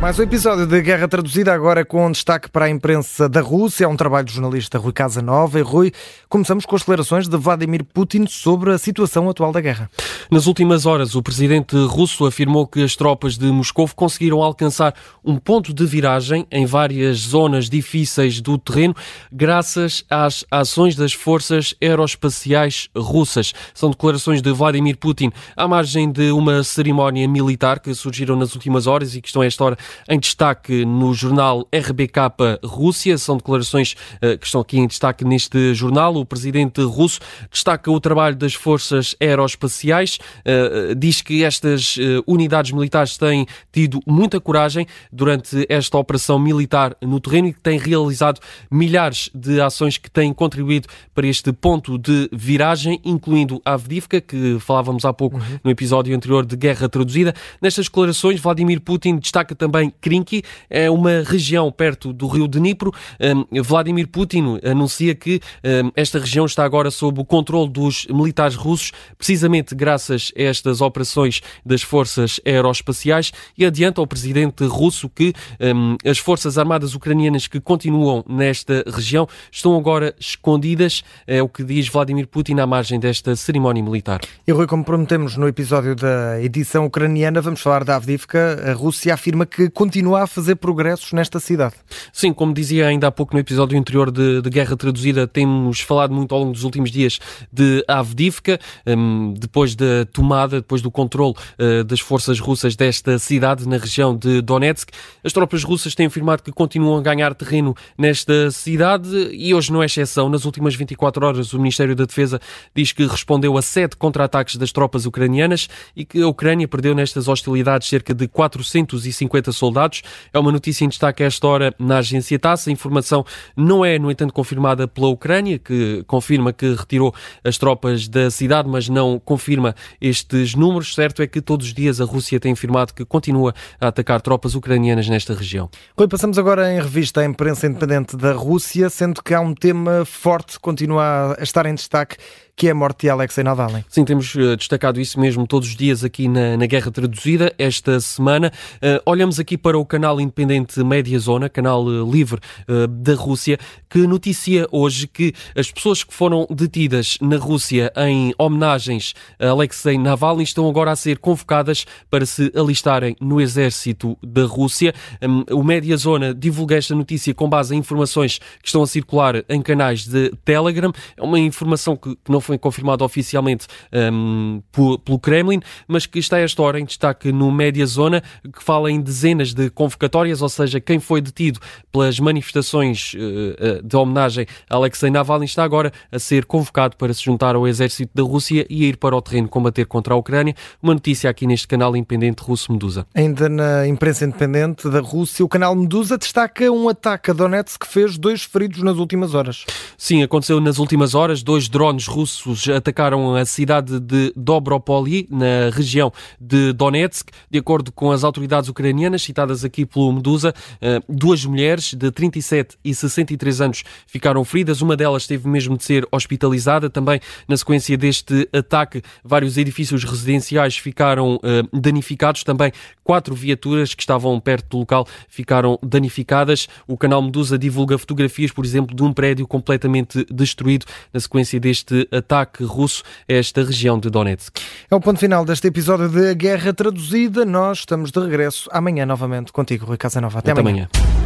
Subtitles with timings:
[0.00, 3.84] Mais um episódio de Guerra Traduzida, agora com destaque para a imprensa da Rússia.
[3.84, 5.58] É um trabalho do jornalista Rui Casanova.
[5.58, 5.92] E Rui,
[6.26, 9.90] começamos com as declarações de Vladimir Putin sobre a situação atual da guerra.
[10.30, 15.36] Nas últimas horas, o presidente russo afirmou que as tropas de Moscou conseguiram alcançar um
[15.36, 18.94] ponto de viragem em várias zonas difíceis do terreno,
[19.30, 23.52] graças às ações das forças aeroespaciais russas.
[23.74, 28.86] São declarações de Vladimir Putin à margem de uma cerimónia militar que surgiram nas últimas
[28.86, 33.16] horas e que estão a esta hora em destaque no jornal RBK Rússia.
[33.18, 36.14] São declarações uh, que estão aqui em destaque neste jornal.
[36.16, 43.16] O presidente russo destaca o trabalho das forças aeroespaciais, uh, diz que estas unidades militares
[43.16, 49.30] têm tido muita coragem durante esta operação militar no terreno e que têm realizado milhares
[49.34, 55.04] de ações que têm contribuído para este ponto de viragem, incluindo a Avdivka, que falávamos
[55.04, 55.58] há pouco uhum.
[55.64, 57.34] no episódio anterior de Guerra Traduzida.
[57.60, 62.92] Nestas declarações, Vladimir Putin destaca também Krinky, é uma região perto do rio Dnipro.
[63.20, 68.56] Um, Vladimir Putin anuncia que um, esta região está agora sob o controle dos militares
[68.56, 75.32] russos, precisamente graças a estas operações das forças aeroespaciais, e adianta ao presidente russo que
[75.60, 81.62] um, as forças armadas ucranianas que continuam nesta região estão agora escondidas, é o que
[81.62, 84.20] diz Vladimir Putin à margem desta cerimónia militar.
[84.46, 88.70] E Rui, como prometemos no episódio da edição ucraniana, vamos falar da Avdivka.
[88.70, 91.74] A Rússia afirma que continua a fazer progressos nesta cidade.
[92.12, 96.12] Sim, como dizia ainda há pouco no episódio anterior de, de Guerra Traduzida, temos falado
[96.12, 97.18] muito ao longo dos últimos dias
[97.52, 103.68] de Avdivka, um, depois da tomada, depois do controle uh, das forças russas desta cidade
[103.68, 104.90] na região de Donetsk.
[105.22, 109.82] As tropas russas têm afirmado que continuam a ganhar terreno nesta cidade e hoje não
[109.82, 110.28] é exceção.
[110.28, 112.40] Nas últimas 24 horas, o Ministério da Defesa
[112.74, 117.28] diz que respondeu a sete contra-ataques das tropas ucranianas e que a Ucrânia perdeu nestas
[117.28, 120.02] hostilidades cerca de 450 soldados.
[120.32, 122.66] É uma notícia em destaque a esta hora na agência TASS.
[122.66, 123.24] A informação
[123.56, 128.68] não é, no entanto, confirmada pela Ucrânia, que confirma que retirou as tropas da cidade,
[128.68, 130.94] mas não confirma estes números.
[130.94, 134.54] Certo é que todos os dias a Rússia tem afirmado que continua a atacar tropas
[134.54, 135.70] ucranianas nesta região.
[135.96, 140.04] Rui, passamos agora em revista a imprensa independente da Rússia, sendo que há um tema
[140.04, 142.16] forte que continua a estar em destaque
[142.56, 143.84] que é a morte de Alexei Navalny.
[143.88, 148.00] Sim, temos uh, destacado isso mesmo todos os dias aqui na, na Guerra Traduzida, esta
[148.00, 148.52] semana.
[148.76, 152.40] Uh, olhamos aqui para o canal independente Média Zona, canal uh, livre
[152.88, 159.14] da Rússia, que noticia hoje que as pessoas que foram detidas na Rússia em homenagens
[159.38, 164.94] a Alexei Navalny estão agora a ser convocadas para se alistarem no exército da Rússia.
[165.22, 169.44] Um, o Média Zona divulga esta notícia com base em informações que estão a circular
[169.48, 170.92] em canais de Telegram.
[171.16, 173.68] É uma informação que, que não foi foi confirmado oficialmente
[174.12, 174.60] um,
[175.04, 179.00] pelo Kremlin, mas que está esta hora em destaque no Média Zona, que fala em
[179.00, 181.60] dezenas de convocatórias, ou seja, quem foi detido
[181.92, 187.22] pelas manifestações uh, de homenagem a Alexei Navalny está agora a ser convocado para se
[187.22, 190.56] juntar ao exército da Rússia e ir para o terreno combater contra a Ucrânia.
[190.82, 193.06] Uma notícia aqui neste canal independente russo Medusa.
[193.14, 197.86] Ainda na imprensa independente da Rússia, o canal Medusa destaca um ataque a Donetsk que
[197.86, 199.64] fez dois feridos nas últimas horas.
[199.96, 201.42] Sim, aconteceu nas últimas horas.
[201.44, 207.30] Dois drones russos russos atacaram a cidade de Dobropoli, na região de Donetsk.
[207.50, 212.78] De acordo com as autoridades ucranianas, citadas aqui pelo Medusa, eh, duas mulheres de 37
[212.84, 214.80] e 63 anos ficaram feridas.
[214.80, 216.88] Uma delas teve mesmo de ser hospitalizada.
[216.88, 222.44] Também, na sequência deste ataque, vários edifícios residenciais ficaram eh, danificados.
[222.44, 226.68] Também quatro viaturas que estavam perto do local ficaram danificadas.
[226.86, 232.06] O canal Medusa divulga fotografias, por exemplo, de um prédio completamente destruído na sequência deste
[232.12, 234.56] ataque ataque russo a esta região de Donetsk.
[234.90, 237.44] É o ponto final deste episódio de Guerra Traduzida.
[237.44, 240.38] Nós estamos de regresso amanhã novamente contigo, Rui Casanova.
[240.38, 240.88] Até, Até amanhã.
[240.94, 241.19] amanhã.